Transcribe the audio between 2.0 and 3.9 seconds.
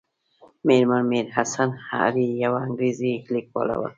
علي یوه انګریزۍ لیکواله وه.